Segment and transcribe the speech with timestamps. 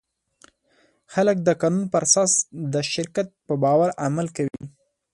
[1.13, 2.31] خلک د قانون پر اساس
[2.73, 4.63] د شرکت په باور عمل کوي.